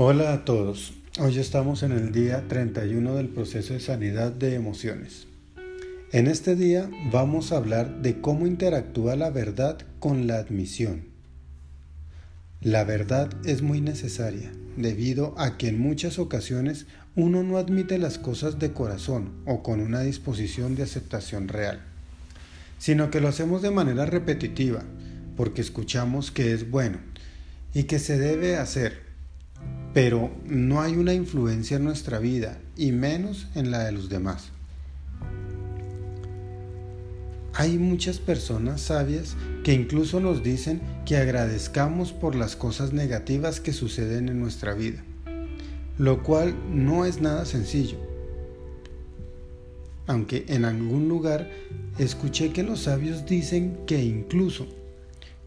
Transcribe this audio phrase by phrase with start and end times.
[0.00, 0.92] Hola a todos.
[1.18, 5.26] Hoy estamos en el día 31 del proceso de sanidad de emociones.
[6.12, 11.06] En este día vamos a hablar de cómo interactúa la verdad con la admisión.
[12.60, 16.86] La verdad es muy necesaria, debido a que en muchas ocasiones
[17.16, 21.80] uno no admite las cosas de corazón o con una disposición de aceptación real,
[22.78, 24.84] sino que lo hacemos de manera repetitiva,
[25.36, 26.98] porque escuchamos que es bueno
[27.74, 29.07] y que se debe hacer
[30.00, 34.50] pero no hay una influencia en nuestra vida y menos en la de los demás.
[37.52, 39.34] Hay muchas personas sabias
[39.64, 45.02] que incluso nos dicen que agradezcamos por las cosas negativas que suceden en nuestra vida,
[45.98, 47.98] lo cual no es nada sencillo.
[50.06, 51.50] Aunque en algún lugar
[51.98, 54.68] escuché que los sabios dicen que incluso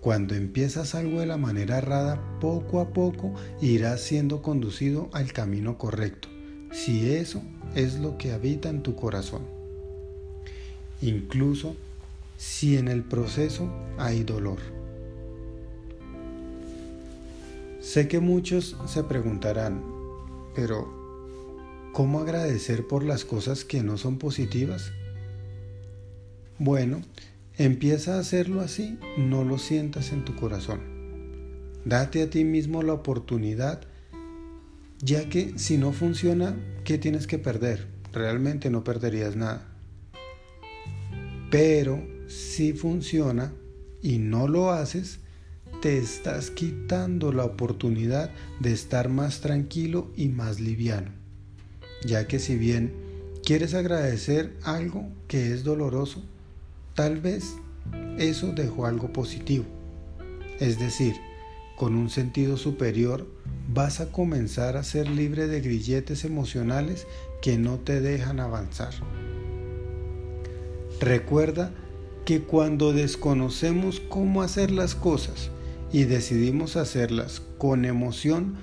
[0.00, 5.76] cuando empiezas algo de la manera errada, poco a poco irás siendo conducido al camino
[5.76, 6.28] correcto,
[6.70, 7.42] si eso
[7.74, 9.42] es lo que habita en tu corazón.
[11.00, 11.76] Incluso
[12.36, 14.58] si en el proceso hay dolor.
[17.80, 19.82] Sé que muchos se preguntarán,
[20.54, 20.88] pero
[21.92, 24.92] ¿cómo agradecer por las cosas que no son positivas?
[26.58, 27.02] Bueno,
[27.58, 30.80] Empieza a hacerlo así, no lo sientas en tu corazón.
[31.84, 33.80] Date a ti mismo la oportunidad,
[35.00, 37.88] ya que si no funciona, ¿qué tienes que perder?
[38.12, 39.66] Realmente no perderías nada.
[41.50, 43.52] Pero si funciona
[44.02, 45.18] y no lo haces,
[45.82, 51.10] te estás quitando la oportunidad de estar más tranquilo y más liviano.
[52.06, 52.92] Ya que si bien
[53.44, 56.22] quieres agradecer algo que es doloroso,
[56.98, 57.54] Tal vez
[58.18, 59.64] eso dejó algo positivo.
[60.58, 61.14] Es decir,
[61.76, 63.24] con un sentido superior
[63.72, 67.06] vas a comenzar a ser libre de grilletes emocionales
[67.40, 68.94] que no te dejan avanzar.
[70.98, 71.70] Recuerda
[72.24, 75.50] que cuando desconocemos cómo hacer las cosas
[75.92, 78.56] y decidimos hacerlas con emoción,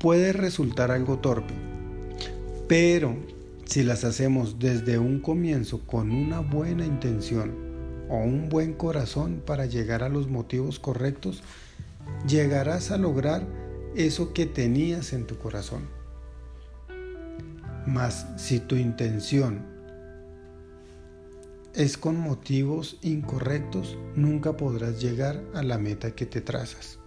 [0.00, 1.54] puede resultar algo torpe.
[2.66, 3.14] Pero
[3.70, 7.54] si las hacemos desde un comienzo con una buena intención
[8.08, 11.44] o un buen corazón para llegar a los motivos correctos,
[12.26, 13.46] llegarás a lograr
[13.94, 15.88] eso que tenías en tu corazón.
[17.86, 19.64] Mas si tu intención
[21.72, 26.98] es con motivos incorrectos, nunca podrás llegar a la meta que te trazas.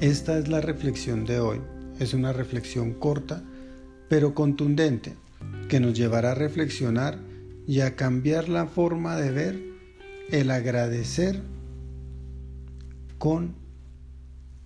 [0.00, 1.60] Esta es la reflexión de hoy.
[1.98, 3.44] Es una reflexión corta
[4.08, 5.14] pero contundente,
[5.68, 7.18] que nos llevará a reflexionar
[7.66, 9.62] y a cambiar la forma de ver
[10.30, 11.42] el agradecer
[13.18, 13.54] con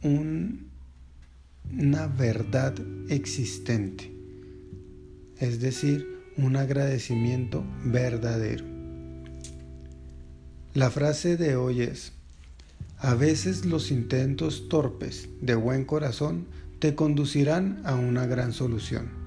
[0.02, 2.74] una verdad
[3.08, 4.12] existente,
[5.38, 8.64] es decir, un agradecimiento verdadero.
[10.74, 12.12] La frase de hoy es,
[12.98, 16.46] a veces los intentos torpes de buen corazón
[16.78, 19.25] te conducirán a una gran solución.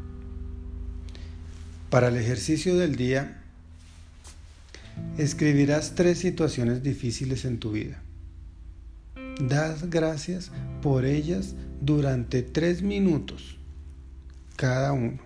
[1.89, 3.41] Para el ejercicio del día,
[5.17, 8.03] escribirás tres situaciones difíciles en tu vida.
[9.41, 10.51] Das gracias
[10.83, 13.57] por ellas durante tres minutos
[14.55, 15.17] cada uno.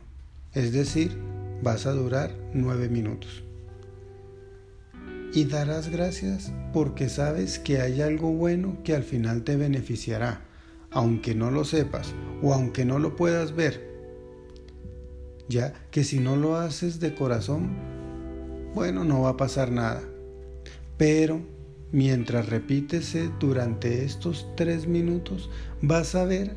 [0.53, 1.17] Es decir,
[1.61, 3.43] vas a durar nueve minutos.
[5.33, 10.45] Y darás gracias porque sabes que hay algo bueno que al final te beneficiará,
[10.91, 13.92] aunque no lo sepas o aunque no lo puedas ver
[15.49, 17.69] ya que si no lo haces de corazón,
[18.73, 20.01] bueno, no va a pasar nada.
[20.97, 21.41] Pero
[21.91, 25.49] mientras repítese durante estos tres minutos,
[25.81, 26.55] vas a ver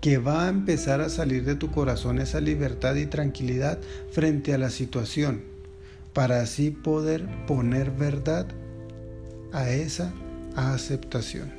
[0.00, 3.78] que va a empezar a salir de tu corazón esa libertad y tranquilidad
[4.10, 5.42] frente a la situación,
[6.12, 8.46] para así poder poner verdad
[9.52, 10.12] a esa
[10.54, 11.52] aceptación.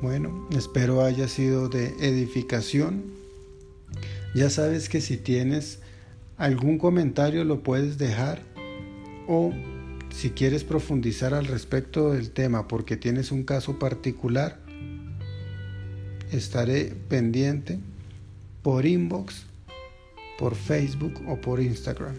[0.00, 3.21] Bueno, espero haya sido de edificación
[4.34, 5.80] ya sabes que si tienes
[6.36, 8.42] algún comentario lo puedes dejar
[9.28, 9.52] o
[10.10, 14.58] si quieres profundizar al respecto del tema porque tienes un caso particular,
[16.30, 17.78] estaré pendiente
[18.62, 19.44] por inbox,
[20.38, 22.16] por Facebook o por Instagram.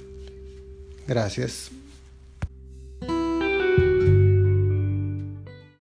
[1.07, 1.71] Gracias.